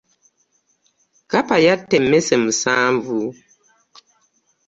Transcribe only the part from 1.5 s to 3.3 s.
yatta emmese musanvu.